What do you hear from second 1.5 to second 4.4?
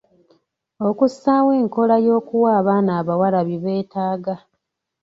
enkola y'okuwa abaana abawala byebeetaga.